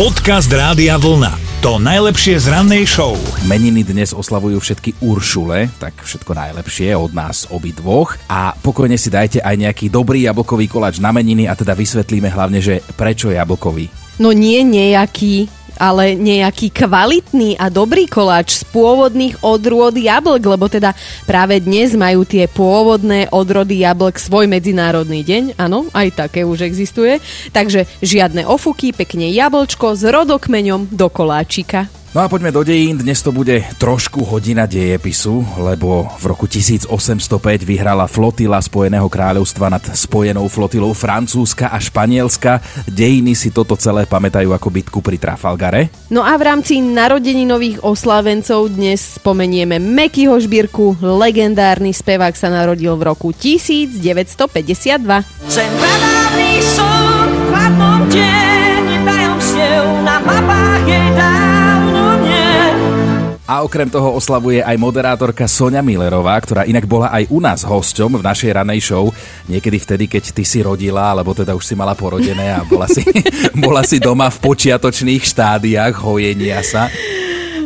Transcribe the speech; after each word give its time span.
Podcast 0.00 0.48
Rádia 0.48 0.96
Vlna. 0.96 1.60
To 1.60 1.76
najlepšie 1.76 2.40
z 2.40 2.48
rannej 2.48 2.88
show. 2.88 3.20
Meniny 3.44 3.84
dnes 3.84 4.16
oslavujú 4.16 4.56
všetky 4.56 4.96
Uršule, 5.04 5.68
tak 5.76 5.92
všetko 5.92 6.32
najlepšie 6.32 6.96
od 6.96 7.12
nás 7.12 7.44
obidvoch. 7.52 8.16
A 8.24 8.56
pokojne 8.64 8.96
si 8.96 9.12
dajte 9.12 9.44
aj 9.44 9.60
nejaký 9.60 9.92
dobrý 9.92 10.24
jablkový 10.24 10.72
koláč 10.72 11.04
na 11.04 11.12
meniny 11.12 11.44
a 11.44 11.52
teda 11.52 11.76
vysvetlíme 11.76 12.32
hlavne, 12.32 12.64
že 12.64 12.80
prečo 12.96 13.28
jablkový. 13.28 13.92
No 14.16 14.32
nie 14.32 14.64
nejaký, 14.64 15.59
ale 15.80 16.12
nejaký 16.12 16.68
kvalitný 16.68 17.56
a 17.56 17.72
dobrý 17.72 18.04
koláč 18.04 18.60
z 18.60 18.68
pôvodných 18.68 19.40
odrôd 19.40 19.96
jablk, 19.96 20.44
lebo 20.44 20.68
teda 20.68 20.92
práve 21.24 21.56
dnes 21.64 21.96
majú 21.96 22.28
tie 22.28 22.44
pôvodné 22.44 23.32
odrody 23.32 23.80
jablk 23.80 24.20
svoj 24.20 24.44
medzinárodný 24.44 25.24
deň, 25.24 25.56
áno, 25.56 25.88
aj 25.96 26.28
také 26.28 26.44
už 26.44 26.68
existuje, 26.68 27.16
takže 27.56 27.88
žiadne 28.04 28.44
ofuky, 28.44 28.92
pekne 28.92 29.32
jablčko 29.32 29.96
s 29.96 30.04
rodokmeňom 30.04 30.92
do 30.92 31.08
koláčika. 31.08 31.99
No 32.10 32.26
a 32.26 32.26
poďme 32.26 32.50
do 32.50 32.66
dejín, 32.66 32.98
dnes 32.98 33.22
to 33.22 33.30
bude 33.30 33.54
trošku 33.78 34.26
hodina 34.26 34.66
dejepisu, 34.66 35.62
lebo 35.62 36.10
v 36.18 36.24
roku 36.26 36.50
1805 36.50 36.90
vyhrala 37.62 38.10
flotila 38.10 38.58
Spojeného 38.58 39.06
kráľovstva 39.06 39.70
nad 39.70 39.84
spojenou 39.94 40.50
flotilou 40.50 40.90
Francúzska 40.90 41.70
a 41.70 41.78
Španielska. 41.78 42.58
Dejiny 42.90 43.38
si 43.38 43.54
toto 43.54 43.78
celé 43.78 44.10
pamätajú 44.10 44.50
ako 44.50 44.68
bitku 44.74 44.98
pri 44.98 45.22
Trafalgare. 45.22 45.94
No 46.10 46.26
a 46.26 46.34
v 46.34 46.50
rámci 46.50 46.82
narodení 46.82 47.46
nových 47.46 47.78
oslávencov 47.86 48.74
dnes 48.74 49.22
spomenieme 49.22 49.78
Mekyho 49.78 50.34
Žbírku, 50.34 50.98
legendárny 50.98 51.94
spevák 51.94 52.34
sa 52.34 52.50
narodil 52.50 52.90
v 52.98 53.06
roku 53.06 53.30
1952. 53.30 54.02
Ten 55.46 55.70
A 63.50 63.66
okrem 63.66 63.90
toho 63.90 64.14
oslavuje 64.14 64.62
aj 64.62 64.78
moderátorka 64.78 65.50
Sonia 65.50 65.82
Millerová, 65.82 66.38
ktorá 66.38 66.62
inak 66.70 66.86
bola 66.86 67.10
aj 67.10 67.26
u 67.34 67.42
nás 67.42 67.66
hosťom 67.66 68.14
v 68.14 68.22
našej 68.22 68.54
ranej 68.54 68.78
show. 68.78 69.10
Niekedy 69.50 69.74
vtedy, 69.82 70.04
keď 70.06 70.30
ty 70.30 70.46
si 70.46 70.62
rodila, 70.62 71.10
alebo 71.10 71.34
teda 71.34 71.58
už 71.58 71.66
si 71.66 71.74
mala 71.74 71.98
porodené 71.98 72.54
a 72.54 72.62
bola 72.62 72.86
si, 72.86 73.02
bola 73.66 73.82
si 73.82 73.98
doma 73.98 74.30
v 74.30 74.38
počiatočných 74.38 75.26
štádiách 75.26 75.98
hojenia 75.98 76.62
sa. 76.62 76.86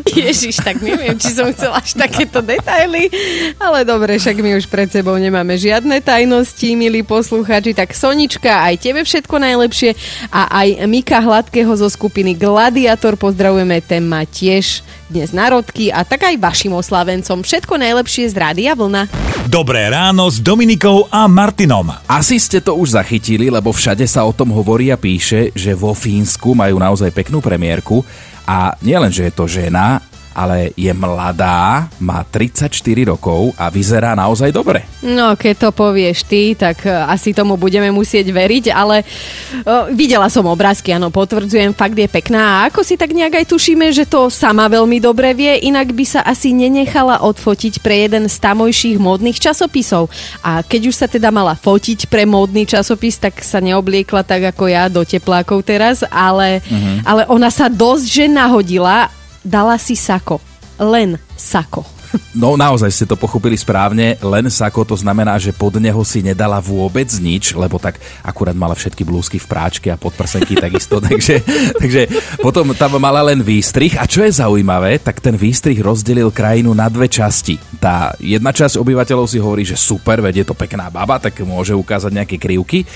Ježiš, 0.08 0.60
tak 0.64 0.80
neviem, 0.80 1.16
či 1.20 1.32
som 1.36 1.48
chcela 1.52 1.80
až 1.80 1.96
takéto 1.96 2.44
detaily, 2.44 3.08
ale 3.56 3.88
dobre, 3.88 4.20
však 4.20 4.36
my 4.41 4.60
už 4.60 4.69
pred 4.69 4.88
sebou 4.88 5.16
nemáme 5.16 5.56
žiadne 5.56 6.00
tajnosti, 6.04 6.69
milí 6.76 7.00
poslucháči, 7.00 7.72
tak 7.72 7.96
Sonička, 7.96 8.69
aj 8.69 8.84
tebe 8.84 9.00
všetko 9.00 9.36
najlepšie 9.41 9.96
a 10.28 10.64
aj 10.64 10.69
Mika 10.88 11.19
Hladkého 11.24 11.72
zo 11.72 11.88
skupiny 11.88 12.36
Gladiator 12.36 13.16
pozdravujeme, 13.16 13.80
ten 13.80 14.04
má 14.04 14.28
tiež 14.28 14.84
dnes 15.12 15.36
narodky 15.36 15.92
a 15.92 16.00
tak 16.06 16.24
aj 16.24 16.41
vašim 16.41 16.72
oslavencom 16.72 17.44
všetko 17.44 17.74
najlepšie 17.77 18.30
z 18.30 18.34
Rádia 18.36 18.72
Vlna. 18.72 19.08
Dobré 19.44 19.92
ráno 19.92 20.24
s 20.33 20.41
Dominikou 20.41 21.05
a 21.12 21.28
Martinom. 21.28 21.92
Asi 22.08 22.41
ste 22.41 22.64
to 22.64 22.78
už 22.80 22.97
zachytili, 22.97 23.52
lebo 23.52 23.75
všade 23.75 24.08
sa 24.08 24.25
o 24.25 24.32
tom 24.32 24.48
hovorí 24.56 24.88
a 24.88 24.97
píše, 24.97 25.52
že 25.52 25.77
vo 25.77 25.92
Fínsku 25.92 26.56
majú 26.56 26.80
naozaj 26.80 27.12
peknú 27.12 27.44
premiérku 27.44 28.00
a 28.48 28.72
nielen, 28.80 29.12
že 29.12 29.28
je 29.28 29.32
to 29.36 29.44
žena, 29.44 30.00
ale 30.34 30.74
je 30.74 30.90
mladá, 30.90 31.86
má 32.02 32.27
34 32.27 32.68
rokov 33.06 33.54
a 33.54 33.70
vyzerá 33.70 34.18
naozaj 34.18 34.50
dobre. 34.50 34.82
No, 35.00 35.38
keď 35.38 35.54
to 35.54 35.68
povieš 35.70 36.26
ty, 36.26 36.58
tak 36.58 36.82
e, 36.84 36.91
asi 36.91 37.30
tomu 37.30 37.54
budeme 37.54 37.88
musieť 37.94 38.26
veriť, 38.34 38.74
ale 38.74 39.06
uh, 39.06 39.86
videla 39.94 40.26
som 40.26 40.42
obrázky, 40.50 40.91
áno, 40.91 41.14
potvrdzujem, 41.14 41.70
fakt 41.70 41.94
je 41.94 42.10
pekná 42.10 42.42
a 42.42 42.72
ako 42.72 42.82
si 42.82 42.98
tak 42.98 43.14
nejak 43.14 43.44
aj 43.44 43.46
tušíme, 43.54 43.86
že 43.94 44.10
to 44.10 44.26
sama 44.26 44.66
veľmi 44.66 44.98
dobre 44.98 45.30
vie, 45.36 45.70
inak 45.70 45.94
by 45.94 46.04
sa 46.04 46.20
asi 46.26 46.50
nenechala 46.50 47.22
odfotiť 47.22 47.78
pre 47.78 48.10
jeden 48.10 48.26
z 48.26 48.36
tamojších 48.42 48.98
módnych 48.98 49.38
časopisov. 49.38 50.10
A 50.42 50.66
keď 50.66 50.91
už 50.91 50.94
sa 50.98 51.06
teda 51.06 51.30
mala 51.30 51.54
fotiť 51.54 52.10
pre 52.10 52.26
módny 52.26 52.66
časopis, 52.66 53.20
tak 53.20 53.38
sa 53.47 53.62
neobliekla 53.62 54.26
tak 54.26 54.50
ako 54.50 54.64
ja 54.66 54.91
do 54.91 55.06
teplákov 55.06 55.62
teraz, 55.62 56.03
ale, 56.10 56.59
uh-huh. 56.64 56.98
ale 57.06 57.22
ona 57.30 57.53
sa 57.53 57.70
dosť 57.70 58.04
že 58.10 58.25
nahodila 58.26 59.12
dala 59.44 59.77
si 59.77 59.94
sako. 59.94 60.41
Len 60.81 61.21
sako. 61.37 61.84
No 62.34 62.55
naozaj 62.55 62.91
ste 62.94 63.06
to 63.10 63.19
pochopili 63.19 63.59
správne, 63.59 64.15
len 64.22 64.47
sako 64.47 64.87
to 64.87 64.97
znamená, 64.99 65.34
že 65.38 65.55
pod 65.55 65.75
neho 65.82 65.99
si 66.06 66.22
nedala 66.22 66.62
vôbec 66.62 67.10
nič, 67.19 67.54
lebo 67.54 67.78
tak 67.78 67.99
akurát 68.22 68.54
mala 68.54 68.75
všetky 68.75 69.03
blúzky 69.03 69.43
v 69.43 69.50
práčke 69.50 69.88
a 69.91 69.99
podprsenky 69.99 70.54
takisto, 70.65 71.03
takže, 71.03 71.43
takže 71.78 72.06
potom 72.38 72.71
tam 72.75 73.03
mala 73.03 73.22
len 73.27 73.43
výstrih 73.43 73.99
a 73.99 74.06
čo 74.06 74.22
je 74.22 74.31
zaujímavé, 74.34 75.03
tak 75.03 75.19
ten 75.19 75.34
výstrih 75.34 75.78
rozdelil 75.83 76.31
krajinu 76.31 76.71
na 76.75 76.87
dve 76.87 77.10
časti. 77.10 77.59
Tá 77.83 78.15
jedna 78.22 78.54
časť 78.54 78.78
obyvateľov 78.78 79.27
si 79.27 79.38
hovorí, 79.43 79.66
že 79.66 79.78
super, 79.78 80.22
je 80.31 80.47
to 80.47 80.54
pekná 80.54 80.91
baba, 80.91 81.19
tak 81.19 81.43
môže 81.43 81.75
ukázať 81.75 82.10
nejaké 82.15 82.37
krivky. 82.38 82.87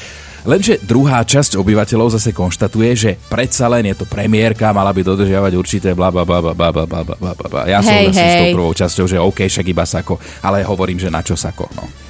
Lenže 0.48 0.80
druhá 0.80 1.20
časť 1.28 1.60
obyvateľov 1.60 2.16
zase 2.16 2.32
konštatuje, 2.32 2.90
že 2.96 3.10
predsa 3.28 3.68
len 3.68 3.92
je 3.92 4.00
to 4.00 4.08
premiérka, 4.08 4.72
mala 4.72 4.96
by 4.96 5.04
dodržiavať 5.04 5.52
určité 5.52 5.88
bla 5.92 6.08
bla 6.08 6.24
bla 6.24 6.40
bla 6.40 6.56
bla 6.56 6.72
bla 6.72 6.88
bla 6.88 7.04
bla 7.20 7.32
bla. 7.36 7.62
Ja 7.68 7.84
Hej, 7.84 8.08
súhlasím 8.16 8.28
s 8.32 8.40
tou 8.40 8.48
hej. 8.48 8.54
prvou 8.56 8.72
časťou, 8.72 9.04
že 9.04 9.20
OK, 9.20 9.44
však 9.44 9.66
iba 9.68 9.84
sako, 9.84 10.16
ale 10.40 10.64
hovorím, 10.64 10.96
že 10.96 11.12
na 11.12 11.20
čo 11.20 11.36
sako, 11.36 11.68
no. 11.76 12.07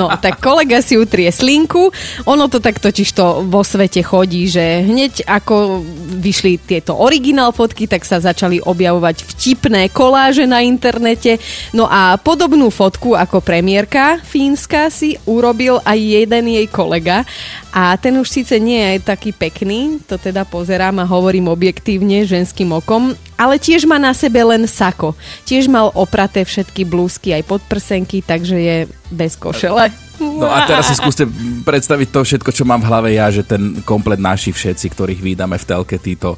No, 0.00 0.08
tak 0.18 0.40
kolega 0.40 0.80
si 0.80 0.96
utrie 0.96 1.28
slinku. 1.28 1.90
Ono 2.24 2.44
to 2.48 2.58
tak 2.58 2.80
totiž 2.80 3.08
to 3.12 3.44
vo 3.46 3.62
svete 3.62 4.00
chodí, 4.04 4.48
že 4.48 4.84
hneď 4.84 5.28
ako 5.28 5.84
vyšli 6.18 6.60
tieto 6.60 6.96
originál 6.96 7.52
fotky, 7.52 7.86
tak 7.86 8.04
sa 8.04 8.22
začali 8.22 8.62
objavovať 8.62 9.24
vtipné 9.24 9.92
koláže 9.92 10.48
na 10.48 10.64
internete. 10.64 11.36
No 11.72 11.86
a 11.88 12.16
podobnú 12.16 12.72
fotku 12.72 13.14
ako 13.14 13.40
premiérka 13.44 14.20
Fínska 14.24 14.88
si 14.88 15.16
urobil 15.28 15.80
aj 15.84 15.98
jeden 15.98 16.44
jej 16.48 16.66
kolega. 16.68 17.24
A 17.72 17.94
ten 18.00 18.16
už 18.16 18.26
síce 18.26 18.56
nie 18.58 18.80
je 18.96 19.04
taký 19.04 19.30
pekný, 19.30 20.00
to 20.08 20.16
teda 20.16 20.48
pozerám 20.48 21.04
a 21.04 21.08
hovorím 21.08 21.52
objektívne 21.52 22.24
ženským 22.24 22.72
okom, 22.74 23.14
ale 23.38 23.56
tiež 23.62 23.86
má 23.86 24.02
na 24.02 24.10
sebe 24.10 24.42
len 24.42 24.66
sako. 24.66 25.14
Tiež 25.46 25.70
mal 25.70 25.94
opraté 25.94 26.42
všetky 26.42 26.82
blúzky 26.82 27.30
aj 27.38 27.46
podprsenky, 27.46 28.26
takže 28.26 28.56
je 28.58 28.76
bez 29.14 29.38
košele. 29.38 29.94
No 30.18 30.50
a 30.50 30.66
teraz 30.66 30.90
si 30.90 30.98
skúste 30.98 31.22
predstaviť 31.62 32.08
to 32.10 32.20
všetko, 32.26 32.50
čo 32.50 32.66
mám 32.66 32.82
v 32.82 32.88
hlave 32.90 33.08
ja, 33.14 33.30
že 33.30 33.46
ten 33.46 33.78
komplet 33.86 34.18
naši 34.18 34.50
všetci, 34.50 34.90
ktorých 34.90 35.22
vydáme 35.22 35.54
v 35.54 35.64
telke, 35.64 36.02
títo 36.02 36.34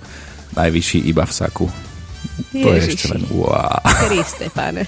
najvyšší 0.52 1.08
iba 1.08 1.24
v 1.24 1.32
saku. 1.32 1.66
To 2.52 2.68
je 2.76 2.76
Ježiši. 2.76 2.92
ešte 2.92 3.06
len 3.16 3.24
wow. 3.32 3.80
Kriste, 4.04 4.46
pane. 4.52 4.84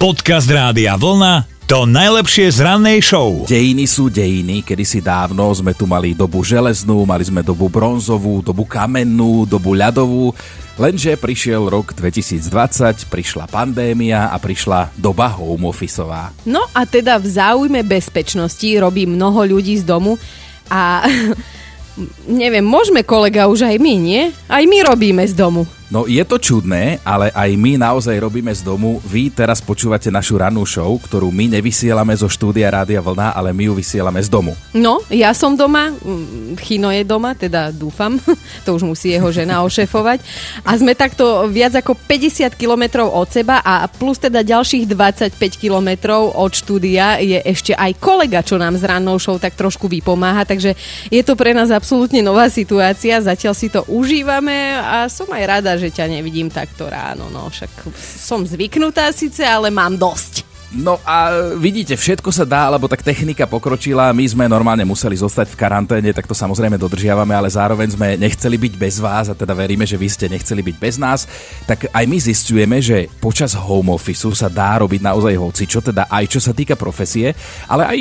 Podcast 0.00 0.48
Rádia 0.48 0.96
Vlna. 0.96 1.59
To 1.70 1.86
najlepšie 1.86 2.50
z 2.50 2.66
rannej 2.66 2.98
show. 2.98 3.46
Dejiny 3.46 3.86
sú 3.86 4.10
dejiny, 4.10 4.66
kedysi 4.66 4.98
dávno 4.98 5.54
sme 5.54 5.70
tu 5.70 5.86
mali 5.86 6.18
dobu 6.18 6.42
železnú, 6.42 7.06
mali 7.06 7.22
sme 7.22 7.46
dobu 7.46 7.70
bronzovú, 7.70 8.42
dobu 8.42 8.66
kamennú, 8.66 9.46
dobu 9.46 9.78
ľadovú, 9.78 10.34
lenže 10.74 11.14
prišiel 11.14 11.70
rok 11.70 11.94
2020, 11.94 13.06
prišla 13.06 13.46
pandémia 13.46 14.34
a 14.34 14.36
prišla 14.42 14.90
doba 14.98 15.30
home 15.30 15.70
officeová. 15.70 16.34
No 16.42 16.66
a 16.74 16.82
teda 16.90 17.22
v 17.22 17.38
záujme 17.38 17.86
bezpečnosti 17.86 18.66
robí 18.74 19.06
mnoho 19.06 19.54
ľudí 19.54 19.78
z 19.78 19.86
domu 19.86 20.18
a 20.66 21.06
neviem, 22.26 22.66
môžeme 22.66 23.06
kolega 23.06 23.46
už 23.46 23.70
aj 23.70 23.78
my, 23.78 23.94
nie? 23.94 24.34
Aj 24.50 24.66
my 24.66 24.90
robíme 24.90 25.22
z 25.22 25.38
domu. 25.38 25.70
No 25.90 26.06
je 26.06 26.22
to 26.22 26.38
čudné, 26.38 27.02
ale 27.02 27.34
aj 27.34 27.50
my 27.58 27.74
naozaj 27.74 28.14
robíme 28.22 28.54
z 28.54 28.62
domu. 28.62 29.02
Vy 29.02 29.34
teraz 29.34 29.58
počúvate 29.58 30.06
našu 30.06 30.38
rannú 30.38 30.62
show, 30.62 30.86
ktorú 30.86 31.34
my 31.34 31.58
nevysielame 31.58 32.14
zo 32.14 32.30
štúdia 32.30 32.70
Rádia 32.70 33.02
Vlna, 33.02 33.34
ale 33.34 33.50
my 33.50 33.66
ju 33.66 33.74
vysielame 33.74 34.22
z 34.22 34.30
domu. 34.30 34.54
No, 34.70 35.02
ja 35.10 35.34
som 35.34 35.58
doma, 35.58 35.90
mm, 35.90 36.62
Chino 36.62 36.94
je 36.94 37.02
doma, 37.02 37.34
teda 37.34 37.74
dúfam, 37.74 38.22
to 38.64 38.78
už 38.78 38.86
musí 38.86 39.10
jeho 39.10 39.34
žena 39.34 39.66
ošefovať. 39.66 40.22
A 40.62 40.78
sme 40.78 40.94
takto 40.94 41.50
viac 41.50 41.74
ako 41.74 41.98
50 42.06 42.54
kilometrov 42.54 43.10
od 43.10 43.26
seba 43.26 43.58
a 43.58 43.90
plus 43.90 44.22
teda 44.22 44.46
ďalších 44.46 44.86
25 44.86 45.34
kilometrov 45.58 46.38
od 46.38 46.54
štúdia 46.54 47.18
je 47.18 47.42
ešte 47.42 47.74
aj 47.74 47.98
kolega, 47.98 48.46
čo 48.46 48.62
nám 48.62 48.78
s 48.78 48.86
rannou 48.86 49.18
show 49.18 49.42
tak 49.42 49.58
trošku 49.58 49.90
vypomáha, 49.90 50.46
takže 50.46 50.78
je 51.10 51.22
to 51.26 51.34
pre 51.34 51.50
nás 51.50 51.74
absolútne 51.74 52.22
nová 52.22 52.46
situácia, 52.46 53.18
zatiaľ 53.18 53.58
si 53.58 53.66
to 53.66 53.82
užívame 53.90 54.78
a 54.78 55.10
som 55.10 55.26
aj 55.34 55.42
rada, 55.50 55.79
že 55.80 55.88
ťa 55.88 56.12
nevidím 56.12 56.52
takto 56.52 56.92
ráno, 56.92 57.32
no 57.32 57.48
však 57.48 57.88
som 57.96 58.44
zvyknutá 58.44 59.08
síce, 59.16 59.40
ale 59.40 59.72
mám 59.72 59.96
dosť. 59.96 60.49
No 60.70 61.02
a 61.02 61.34
vidíte, 61.58 61.98
všetko 61.98 62.30
sa 62.30 62.46
dá, 62.46 62.70
lebo 62.70 62.86
tak 62.86 63.02
technika 63.02 63.42
pokročila, 63.42 64.14
my 64.14 64.22
sme 64.22 64.46
normálne 64.46 64.86
museli 64.86 65.18
zostať 65.18 65.50
v 65.50 65.58
karanténe, 65.58 66.14
tak 66.14 66.30
to 66.30 66.34
samozrejme 66.34 66.78
dodržiavame, 66.78 67.34
ale 67.34 67.50
zároveň 67.50 67.98
sme 67.98 68.14
nechceli 68.14 68.54
byť 68.54 68.74
bez 68.78 69.02
vás 69.02 69.26
a 69.26 69.34
teda 69.34 69.50
veríme, 69.50 69.82
že 69.82 69.98
vy 69.98 70.06
ste 70.06 70.30
nechceli 70.30 70.62
byť 70.62 70.76
bez 70.78 70.94
nás. 70.94 71.26
Tak 71.66 71.90
aj 71.90 72.04
my 72.06 72.18
zistujeme, 72.22 72.78
že 72.78 73.10
počas 73.18 73.50
home 73.58 73.90
office 73.90 74.22
sa 74.30 74.46
dá 74.46 74.78
robiť 74.78 75.02
naozaj 75.02 75.34
hoci, 75.34 75.66
čo 75.66 75.82
teda 75.82 76.06
aj 76.06 76.24
čo 76.30 76.38
sa 76.38 76.54
týka 76.54 76.78
profesie, 76.78 77.34
ale 77.66 77.82
aj 77.90 77.98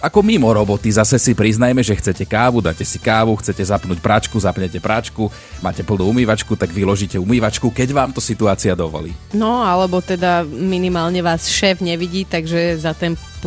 ako 0.00 0.24
mimo 0.24 0.48
roboty. 0.48 0.88
Zase 0.88 1.20
si 1.20 1.36
priznajme, 1.36 1.84
že 1.84 2.00
chcete 2.00 2.24
kávu, 2.24 2.64
dáte 2.64 2.88
si 2.88 2.96
kávu, 2.96 3.36
chcete 3.44 3.60
zapnúť 3.60 4.00
práčku, 4.00 4.40
zapnete 4.40 4.80
práčku, 4.80 5.28
máte 5.60 5.84
plnú 5.84 6.08
umývačku, 6.16 6.56
tak 6.56 6.72
vyložíte 6.72 7.20
umývačku, 7.20 7.68
keď 7.68 7.92
vám 7.92 8.10
to 8.16 8.24
situácia 8.24 8.72
dovolí. 8.72 9.12
No, 9.36 9.60
alebo 9.60 10.00
teda 10.00 10.48
minimálne 10.48 11.20
vás 11.20 11.52
šéf 11.52 11.84
nevidí 11.84 12.05
vidí, 12.06 12.24
takže 12.24 12.78
za 12.78 12.94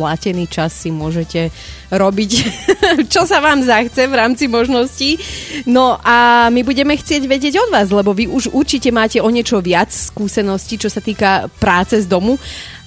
platený 0.00 0.48
čas 0.48 0.72
si 0.72 0.88
môžete 0.88 1.52
robiť, 1.92 2.30
čo 3.12 3.28
sa 3.28 3.44
vám 3.44 3.60
zachce 3.60 4.08
v 4.08 4.16
rámci 4.16 4.48
možností. 4.48 5.20
No 5.68 6.00
a 6.00 6.48
my 6.48 6.64
budeme 6.64 6.96
chcieť 6.96 7.28
vedieť 7.28 7.60
od 7.60 7.68
vás, 7.68 7.92
lebo 7.92 8.16
vy 8.16 8.24
už 8.32 8.48
určite 8.56 8.88
máte 8.88 9.20
o 9.20 9.28
niečo 9.28 9.60
viac 9.60 9.92
skúseností, 9.92 10.80
čo 10.80 10.88
sa 10.88 11.04
týka 11.04 11.52
práce 11.60 12.00
z 12.00 12.08
domu 12.08 12.40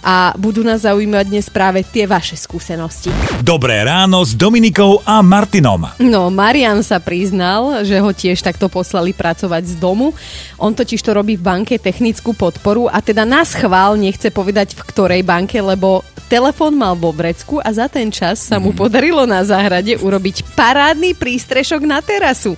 a 0.03 0.35
budú 0.35 0.67
nás 0.67 0.83
zaujímať 0.83 1.25
dnes 1.31 1.47
práve 1.47 1.79
tie 1.87 2.03
vaše 2.03 2.35
skúsenosti. 2.35 3.07
Dobré 3.39 3.79
ráno 3.87 4.19
s 4.27 4.35
Dominikou 4.35 4.99
a 5.07 5.23
Martinom. 5.23 5.95
No, 6.03 6.27
Marian 6.27 6.83
sa 6.83 6.99
priznal, 6.99 7.87
že 7.87 8.03
ho 8.03 8.11
tiež 8.11 8.43
takto 8.43 8.67
poslali 8.67 9.15
pracovať 9.15 9.63
z 9.63 9.75
domu. 9.79 10.11
On 10.59 10.75
totiž 10.75 10.99
to 10.99 11.15
robí 11.15 11.39
v 11.39 11.47
banke 11.47 11.79
technickú 11.79 12.35
podporu 12.35 12.91
a 12.91 12.99
teda 12.99 13.23
nás 13.23 13.55
chvál 13.55 13.95
nechce 13.95 14.27
povedať 14.27 14.75
v 14.75 14.83
ktorej 14.83 15.21
banke, 15.23 15.63
lebo 15.63 16.03
telefón 16.27 16.75
mal 16.75 16.95
vo 16.95 17.11
vrecku 17.11 17.59
a 17.59 17.69
za 17.71 17.87
ten 17.91 18.09
čas 18.09 18.39
sa 18.39 18.59
mu 18.59 18.75
podarilo 18.75 19.23
na 19.23 19.43
záhrade 19.43 19.95
urobiť 19.99 20.55
parádny 20.57 21.15
prístrešok 21.15 21.81
na 21.83 21.99
terasu. 21.99 22.55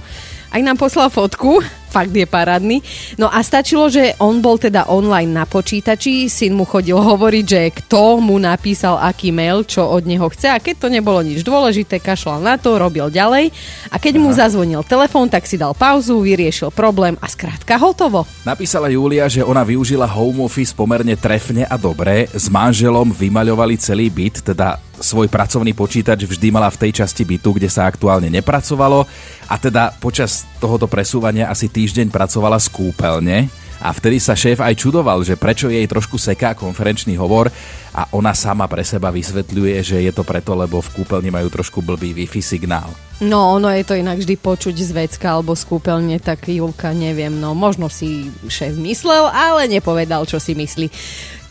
Aj 0.50 0.62
nám 0.64 0.80
poslal 0.80 1.12
fotku, 1.12 1.60
fakt 1.96 2.12
je 2.12 2.28
parádny. 2.28 2.84
No 3.16 3.32
a 3.32 3.40
stačilo, 3.40 3.88
že 3.88 4.20
on 4.20 4.44
bol 4.44 4.60
teda 4.60 4.92
online 4.92 5.32
na 5.32 5.48
počítači, 5.48 6.28
syn 6.28 6.60
mu 6.60 6.68
chodil 6.68 7.00
hovoriť, 7.00 7.46
že 7.48 7.62
kto 7.72 8.20
mu 8.20 8.36
napísal 8.36 9.00
aký 9.00 9.32
mail, 9.32 9.64
čo 9.64 9.88
od 9.88 10.04
neho 10.04 10.28
chce 10.28 10.52
a 10.52 10.60
keď 10.60 10.76
to 10.84 10.88
nebolo 10.92 11.24
nič 11.24 11.48
dôležité, 11.48 12.04
kašľal 12.04 12.44
na 12.44 12.60
to, 12.60 12.76
robil 12.76 13.08
ďalej 13.08 13.56
a 13.88 13.96
keď 13.96 14.20
Aha. 14.20 14.24
mu 14.28 14.30
zazvonil 14.36 14.84
telefón, 14.84 15.32
tak 15.32 15.48
si 15.48 15.56
dal 15.56 15.72
pauzu, 15.72 16.20
vyriešil 16.20 16.76
problém 16.76 17.16
a 17.24 17.32
skrátka 17.32 17.80
hotovo. 17.80 18.28
Napísala 18.44 18.92
Julia, 18.92 19.32
že 19.32 19.46
ona 19.46 19.64
využila 19.64 20.10
home 20.10 20.44
office 20.44 20.76
pomerne 20.76 21.16
trefne 21.16 21.64
a 21.64 21.80
dobre. 21.80 22.28
S 22.36 22.52
manželom 22.52 23.16
vymaľovali 23.16 23.80
celý 23.80 24.12
byt, 24.12 24.52
teda 24.52 24.85
svoj 25.00 25.28
pracovný 25.28 25.76
počítač 25.76 26.24
vždy 26.28 26.52
mala 26.52 26.72
v 26.72 26.88
tej 26.88 27.04
časti 27.04 27.28
bytu, 27.28 27.56
kde 27.56 27.70
sa 27.72 27.88
aktuálne 27.88 28.32
nepracovalo 28.32 29.08
a 29.50 29.56
teda 29.60 29.96
počas 30.00 30.48
tohoto 30.58 30.90
presúvania 30.90 31.52
asi 31.52 31.72
týždeň 31.72 32.12
pracovala 32.12 32.60
z 32.60 32.68
kúpeľne 32.72 33.66
a 33.84 33.92
vtedy 33.92 34.24
sa 34.24 34.34
šéf 34.34 34.64
aj 34.64 34.80
čudoval, 34.80 35.20
že 35.22 35.36
prečo 35.36 35.68
jej 35.68 35.84
trošku 35.86 36.16
seká 36.16 36.56
konferenčný 36.56 37.20
hovor 37.20 37.52
a 37.92 38.08
ona 38.16 38.32
sama 38.32 38.68
pre 38.72 38.84
seba 38.88 39.12
vysvetľuje, 39.12 39.76
že 39.84 39.98
je 40.00 40.12
to 40.16 40.24
preto, 40.24 40.56
lebo 40.56 40.80
v 40.80 40.94
kúpeľni 41.02 41.32
majú 41.32 41.48
trošku 41.52 41.84
blbý 41.84 42.16
Wi-Fi 42.16 42.42
signál. 42.44 42.92
No, 43.24 43.56
ono 43.56 43.72
je 43.72 43.88
to 43.88 43.96
inak 43.96 44.20
vždy 44.20 44.36
počuť 44.36 44.76
z 44.76 44.92
vecka 44.92 45.32
alebo 45.32 45.56
z 45.56 45.64
kúpeľne, 45.68 46.20
tak 46.20 46.52
Julka, 46.52 46.92
neviem, 46.92 47.32
no 47.32 47.56
možno 47.56 47.88
si 47.88 48.28
šéf 48.48 48.76
myslel, 48.76 49.32
ale 49.32 49.72
nepovedal, 49.72 50.28
čo 50.28 50.40
si 50.40 50.52
myslí. 50.52 50.88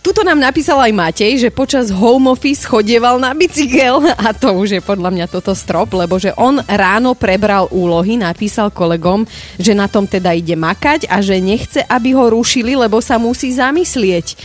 Tuto 0.05 0.21
nám 0.21 0.37
napísal 0.37 0.85
aj 0.85 0.93
Matej, 0.93 1.33
že 1.41 1.49
počas 1.49 1.89
home 1.89 2.29
office 2.29 2.69
chodieval 2.69 3.17
na 3.17 3.33
bicykel 3.33 4.05
a 4.29 4.37
to 4.37 4.53
už 4.53 4.77
je 4.77 4.83
podľa 4.85 5.09
mňa 5.09 5.27
toto 5.33 5.57
strop, 5.57 5.97
lebo 5.97 6.21
že 6.21 6.37
on 6.37 6.61
ráno 6.69 7.17
prebral 7.17 7.73
úlohy, 7.73 8.21
napísal 8.21 8.69
kolegom, 8.69 9.25
že 9.57 9.73
na 9.73 9.89
tom 9.89 10.05
teda 10.05 10.37
ide 10.37 10.61
makať 10.61 11.09
a 11.09 11.25
že 11.25 11.41
nechce, 11.41 11.81
aby 11.89 12.13
ho 12.13 12.29
rušili, 12.29 12.77
lebo 12.77 13.01
sa 13.01 13.17
musí 13.17 13.57
zamyslieť. 13.57 14.37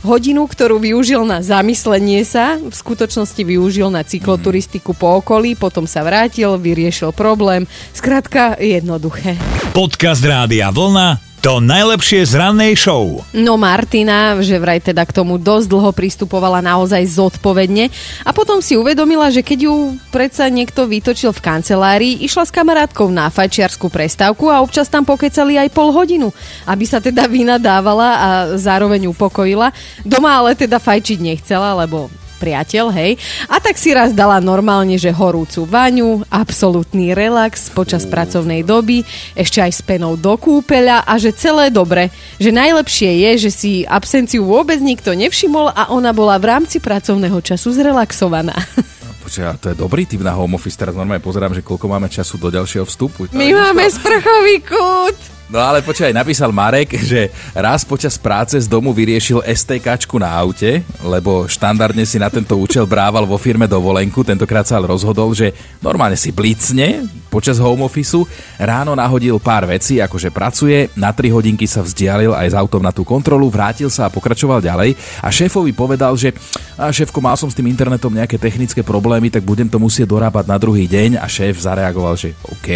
Hodinu, 0.00 0.48
ktorú 0.48 0.80
využil 0.80 1.28
na 1.28 1.44
zamyslenie 1.44 2.24
sa, 2.24 2.56
v 2.56 2.72
skutočnosti 2.72 3.44
využil 3.44 3.92
na 3.92 4.08
cykloturistiku 4.08 4.96
po 4.96 5.20
okolí, 5.20 5.60
potom 5.60 5.84
sa 5.84 6.00
vrátil, 6.08 6.56
vyriešil 6.56 7.12
problém. 7.12 7.68
Skrátka, 7.92 8.56
jednoduché. 8.56 9.36
Podcast 9.76 10.24
Rádia 10.24 10.72
Vlna 10.72 11.31
to 11.42 11.58
najlepšie 11.58 12.22
z 12.22 12.38
rannej 12.38 12.78
show. 12.78 13.18
No 13.34 13.58
Martina, 13.58 14.38
že 14.38 14.62
vraj 14.62 14.78
teda 14.78 15.02
k 15.02 15.10
tomu 15.10 15.42
dosť 15.42 15.66
dlho 15.74 15.90
pristupovala 15.90 16.62
naozaj 16.62 17.02
zodpovedne 17.18 17.90
a 18.22 18.30
potom 18.30 18.62
si 18.62 18.78
uvedomila, 18.78 19.26
že 19.26 19.42
keď 19.42 19.66
ju 19.66 19.98
predsa 20.14 20.46
niekto 20.46 20.86
vytočil 20.86 21.34
v 21.34 21.42
kancelárii, 21.42 22.22
išla 22.22 22.46
s 22.46 22.54
kamarátkou 22.54 23.10
na 23.10 23.26
fajčiarskú 23.26 23.90
prestávku 23.90 24.54
a 24.54 24.62
občas 24.62 24.86
tam 24.86 25.02
pokecali 25.02 25.58
aj 25.58 25.74
pol 25.74 25.90
hodinu, 25.90 26.30
aby 26.62 26.86
sa 26.86 27.02
teda 27.02 27.26
vynadávala 27.26 28.08
a 28.14 28.28
zároveň 28.54 29.10
upokojila. 29.10 29.74
Doma 30.06 30.38
ale 30.38 30.54
teda 30.54 30.78
fajčiť 30.78 31.18
nechcela, 31.18 31.74
lebo 31.74 32.06
priateľ, 32.42 32.90
hej. 32.90 33.14
A 33.46 33.62
tak 33.62 33.78
si 33.78 33.94
raz 33.94 34.10
dala 34.10 34.42
normálne, 34.42 34.98
že 34.98 35.14
horúcu 35.14 35.62
vaňu, 35.62 36.26
absolútny 36.26 37.14
relax 37.14 37.70
počas 37.70 38.02
pracovnej 38.02 38.66
doby, 38.66 39.06
ešte 39.38 39.62
aj 39.62 39.70
s 39.70 39.80
penou 39.86 40.18
do 40.18 40.34
kúpeľa 40.34 41.06
a 41.06 41.14
že 41.22 41.30
celé 41.30 41.70
dobre. 41.70 42.10
Že 42.42 42.50
najlepšie 42.50 43.10
je, 43.22 43.30
že 43.46 43.50
si 43.54 43.72
absenciu 43.86 44.42
vôbec 44.42 44.82
nikto 44.82 45.14
nevšimol 45.14 45.70
a 45.70 45.94
ona 45.94 46.10
bola 46.10 46.34
v 46.42 46.50
rámci 46.50 46.82
pracovného 46.82 47.38
času 47.38 47.70
zrelaxovaná. 47.70 48.58
Počkaj, 49.22 49.62
to 49.62 49.66
je 49.70 49.76
dobrý 49.78 50.02
typ 50.02 50.18
na 50.26 50.34
home 50.34 50.58
office, 50.58 50.74
teraz 50.74 50.98
normálne 50.98 51.22
pozerám, 51.22 51.54
že 51.54 51.62
koľko 51.62 51.86
máme 51.86 52.10
času 52.10 52.42
do 52.42 52.50
ďalšieho 52.50 52.82
vstupu. 52.82 53.30
My 53.30 53.54
máme 53.54 53.86
sprchový 53.86 54.66
kút. 54.66 55.31
No 55.52 55.60
ale 55.60 55.84
počkaj, 55.84 56.16
napísal 56.16 56.48
Marek, 56.48 56.96
že 56.96 57.28
raz 57.52 57.84
počas 57.84 58.16
práce 58.16 58.56
z 58.56 58.64
domu 58.64 58.88
vyriešil 58.96 59.44
STKčku 59.44 60.16
na 60.16 60.32
aute, 60.32 60.80
lebo 61.04 61.44
štandardne 61.44 62.08
si 62.08 62.16
na 62.16 62.32
tento 62.32 62.56
účel 62.56 62.88
brával 62.88 63.28
vo 63.28 63.36
firme 63.36 63.68
dovolenku, 63.68 64.24
tentokrát 64.24 64.64
sa 64.64 64.80
ale 64.80 64.88
rozhodol, 64.88 65.36
že 65.36 65.52
normálne 65.84 66.16
si 66.16 66.32
blicne 66.32 67.04
počas 67.28 67.60
home 67.60 67.84
officeu, 67.84 68.24
ráno 68.56 68.96
nahodil 68.96 69.36
pár 69.36 69.68
vecí, 69.68 70.00
akože 70.00 70.32
pracuje, 70.32 70.88
na 70.96 71.12
3 71.12 71.28
hodinky 71.28 71.68
sa 71.68 71.84
vzdialil 71.84 72.32
aj 72.32 72.48
s 72.48 72.56
autom 72.56 72.80
na 72.80 72.88
tú 72.88 73.04
kontrolu, 73.04 73.52
vrátil 73.52 73.92
sa 73.92 74.08
a 74.08 74.12
pokračoval 74.12 74.64
ďalej. 74.64 74.96
A 75.20 75.28
šéfovi 75.28 75.76
povedal, 75.76 76.16
že 76.16 76.32
a 76.80 76.88
šéfko, 76.88 77.20
mal 77.20 77.36
som 77.36 77.52
s 77.52 77.56
tým 77.56 77.68
internetom 77.68 78.08
nejaké 78.08 78.40
technické 78.40 78.80
problémy, 78.80 79.28
tak 79.28 79.44
budem 79.44 79.68
to 79.68 79.76
musieť 79.76 80.08
dorábať 80.08 80.48
na 80.48 80.56
druhý 80.56 80.88
deň. 80.88 81.20
A 81.20 81.28
šéf 81.28 81.60
zareagoval, 81.60 82.16
že 82.16 82.32
OK, 82.48 82.68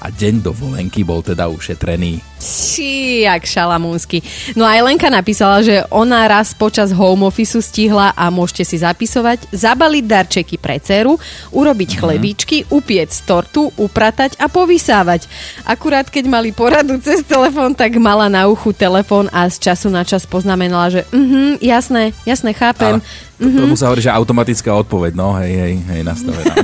a 0.00 0.08
deň 0.08 0.40
dovolenky 0.40 1.04
bol 1.04 1.20
teda 1.20 1.48
ušetrený. 1.52 2.29
Či, 2.40 3.28
jak 3.28 3.44
šalamúnsky. 3.44 4.24
No 4.56 4.64
a 4.64 4.80
Lenka 4.80 5.12
napísala, 5.12 5.60
že 5.60 5.84
ona 5.92 6.24
raz 6.24 6.56
počas 6.56 6.88
home 6.88 7.28
office 7.28 7.60
stihla 7.60 8.16
a 8.16 8.32
môžete 8.32 8.64
si 8.64 8.76
zapisovať, 8.80 9.52
zabaliť 9.52 10.04
darčeky 10.08 10.56
pre 10.56 10.80
dceru, 10.80 11.20
urobiť 11.52 11.90
uh-huh. 11.92 12.00
chlebíčky, 12.00 12.64
upiec 12.72 13.12
tortu, 13.28 13.68
upratať 13.76 14.40
a 14.40 14.48
povysávať. 14.48 15.28
Akurát 15.68 16.08
keď 16.08 16.24
mali 16.32 16.56
poradu 16.56 16.96
cez 17.04 17.20
telefón, 17.28 17.76
tak 17.76 18.00
mala 18.00 18.32
na 18.32 18.48
uchu 18.48 18.72
telefón 18.72 19.28
a 19.36 19.44
z 19.52 19.60
času 19.60 19.92
na 19.92 20.00
čas 20.08 20.24
poznamenala, 20.24 20.88
že 20.88 21.00
uh-huh, 21.12 21.60
jasné, 21.60 22.16
jasné, 22.24 22.56
chápem. 22.56 23.04
Ale 23.04 23.28
Mm-hmm. 23.40 23.56
Tomu 23.56 23.72
sa 23.72 23.88
hovorí, 23.88 24.04
že 24.04 24.12
automatická 24.12 24.68
odpoveď, 24.84 25.16
no, 25.16 25.32
hej, 25.40 25.56
hej, 25.56 25.74
hej, 25.80 26.02
nastavená. 26.04 26.60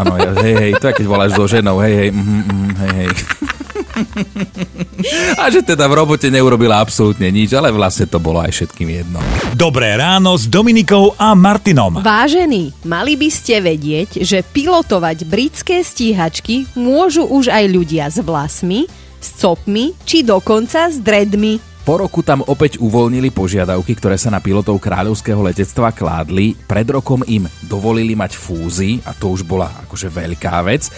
Áno, 0.00 0.16
áno, 0.16 0.40
hej, 0.40 0.56
hej, 0.56 0.70
to 0.80 0.88
je, 0.88 0.96
keď 0.96 1.04
voláš 1.04 1.36
so 1.36 1.44
ženou, 1.44 1.84
hej, 1.84 2.08
hej, 2.08 2.10
mm, 2.16 2.24
mm, 2.24 2.70
hej, 2.80 2.92
hej. 2.96 3.08
A 5.42 5.50
že 5.50 5.66
teda 5.66 5.90
v 5.90 5.98
robote 5.98 6.30
neurobila 6.30 6.78
absolútne 6.78 7.26
nič, 7.26 7.50
ale 7.58 7.74
vlastne 7.74 8.06
to 8.06 8.22
bolo 8.22 8.38
aj 8.38 8.54
všetkým 8.54 8.88
jedno. 9.02 9.18
Dobré 9.58 9.98
ráno 9.98 10.38
s 10.38 10.46
Dominikou 10.46 11.18
a 11.18 11.34
Martinom. 11.34 11.98
Vážení, 11.98 12.70
mali 12.86 13.18
by 13.18 13.28
ste 13.30 13.58
vedieť, 13.58 14.22
že 14.22 14.46
pilotovať 14.46 15.26
britské 15.26 15.82
stíhačky 15.82 16.70
môžu 16.78 17.26
už 17.26 17.50
aj 17.50 17.64
ľudia 17.66 18.06
s 18.06 18.22
vlasmi, 18.22 18.86
s 19.18 19.28
copmi 19.34 19.96
či 20.06 20.22
dokonca 20.22 20.86
s 20.86 21.02
dredmi. 21.02 21.58
Po 21.84 22.00
roku 22.00 22.24
tam 22.24 22.40
opäť 22.46 22.80
uvoľnili 22.80 23.28
požiadavky, 23.28 23.92
ktoré 23.92 24.16
sa 24.16 24.32
na 24.32 24.40
pilotov 24.40 24.80
kráľovského 24.80 25.36
letectva 25.44 25.92
kládli. 25.92 26.56
Pred 26.56 26.96
rokom 26.96 27.20
im 27.28 27.44
dovolili 27.60 28.16
mať 28.16 28.40
fúzy 28.40 29.04
a 29.04 29.12
to 29.12 29.36
už 29.36 29.44
bola 29.44 29.68
akože 29.84 30.08
veľká 30.08 30.64
vec. 30.64 30.88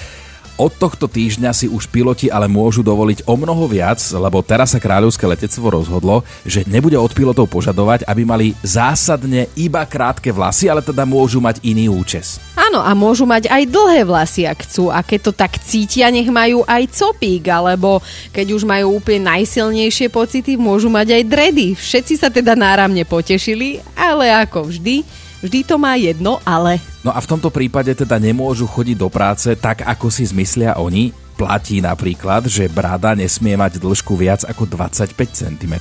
Od 0.56 0.72
tohto 0.72 1.04
týždňa 1.04 1.52
si 1.52 1.68
už 1.68 1.84
piloti 1.92 2.32
ale 2.32 2.48
môžu 2.48 2.80
dovoliť 2.80 3.28
o 3.28 3.36
mnoho 3.36 3.68
viac, 3.68 4.00
lebo 4.16 4.40
teraz 4.40 4.72
sa 4.72 4.80
kráľovské 4.80 5.28
letectvo 5.28 5.68
rozhodlo, 5.68 6.24
že 6.48 6.64
nebude 6.64 6.96
od 6.96 7.12
pilotov 7.12 7.52
požadovať, 7.52 8.08
aby 8.08 8.24
mali 8.24 8.56
zásadne 8.64 9.52
iba 9.52 9.84
krátke 9.84 10.32
vlasy, 10.32 10.72
ale 10.72 10.80
teda 10.80 11.04
môžu 11.04 11.44
mať 11.44 11.60
iný 11.60 11.92
účes. 11.92 12.40
Áno, 12.56 12.80
a 12.80 12.96
môžu 12.96 13.28
mať 13.28 13.52
aj 13.52 13.68
dlhé 13.68 14.08
vlasy, 14.08 14.48
ak 14.48 14.64
chcú. 14.64 14.88
A 14.88 15.04
keď 15.04 15.28
to 15.28 15.32
tak 15.36 15.60
cítia, 15.60 16.08
nech 16.08 16.32
majú 16.32 16.64
aj 16.64 16.88
copík, 16.88 17.44
alebo 17.52 18.00
keď 18.32 18.56
už 18.56 18.64
majú 18.64 18.96
úplne 18.96 19.28
najsilnejšie 19.28 20.08
pocity, 20.08 20.56
môžu 20.56 20.88
mať 20.88 21.20
aj 21.20 21.22
dredy. 21.36 21.76
Všetci 21.76 22.16
sa 22.16 22.32
teda 22.32 22.56
náramne 22.56 23.04
potešili, 23.04 23.84
ale 23.92 24.32
ako 24.32 24.72
vždy, 24.72 25.04
vždy 25.40 25.66
to 25.66 25.76
má 25.76 25.96
jedno 25.96 26.40
ale. 26.44 26.78
No 27.04 27.12
a 27.12 27.18
v 27.20 27.30
tomto 27.30 27.52
prípade 27.52 27.92
teda 27.92 28.16
nemôžu 28.20 28.64
chodiť 28.68 28.96
do 28.96 29.08
práce 29.08 29.52
tak, 29.56 29.84
ako 29.84 30.08
si 30.08 30.24
zmyslia 30.28 30.76
oni. 30.78 31.12
Platí 31.36 31.84
napríklad, 31.84 32.48
že 32.48 32.64
brada 32.72 33.12
nesmie 33.12 33.60
mať 33.60 33.76
dĺžku 33.76 34.16
viac 34.16 34.48
ako 34.48 34.64
25 34.64 35.12
cm 35.12 35.74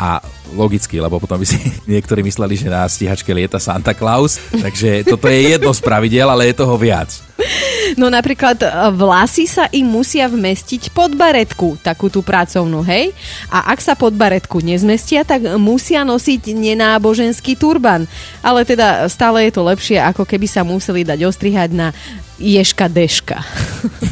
a 0.00 0.18
logicky, 0.52 1.00
lebo 1.00 1.16
potom 1.20 1.40
by 1.40 1.46
si 1.46 1.58
niektorí 1.92 2.20
mysleli, 2.24 2.54
že 2.58 2.68
na 2.68 2.84
stíhačke 2.84 3.32
lieta 3.32 3.56
Santa 3.56 3.96
Claus, 3.96 4.40
takže 4.50 5.06
toto 5.06 5.28
je 5.28 5.56
jedno 5.56 5.72
z 5.72 5.80
pravidel, 5.80 6.28
ale 6.28 6.50
je 6.50 6.60
toho 6.60 6.74
viac. 6.76 7.22
No 7.98 8.08
napríklad 8.08 8.56
e, 8.62 8.68
vlasy 8.94 9.44
sa 9.44 9.68
im 9.74 9.84
musia 9.84 10.28
vmestiť 10.30 10.94
pod 10.94 11.12
baretku, 11.12 11.76
takú 11.82 12.08
tú 12.08 12.24
pracovnú, 12.24 12.80
hej? 12.86 13.12
A 13.52 13.72
ak 13.74 13.82
sa 13.82 13.92
pod 13.98 14.16
baretku 14.16 14.62
nezmestia, 14.64 15.26
tak 15.26 15.44
musia 15.60 16.06
nosiť 16.06 16.52
nenáboženský 16.54 17.58
turban. 17.58 18.08
Ale 18.40 18.64
teda 18.64 19.04
stále 19.12 19.48
je 19.48 19.52
to 19.52 19.62
lepšie, 19.66 19.98
ako 20.00 20.24
keby 20.24 20.46
sa 20.48 20.64
museli 20.64 21.04
dať 21.04 21.20
ostrihať 21.26 21.70
na 21.74 21.88
ješka 22.40 22.86
deška. 22.88 23.38